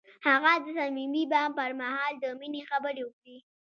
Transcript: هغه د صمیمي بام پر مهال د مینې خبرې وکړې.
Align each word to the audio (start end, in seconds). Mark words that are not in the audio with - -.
هغه 0.27 0.51
د 0.63 0.65
صمیمي 0.77 1.23
بام 1.31 1.49
پر 1.57 1.71
مهال 1.81 2.13
د 2.23 2.25
مینې 2.39 2.61
خبرې 2.69 3.01
وکړې. 3.05 3.37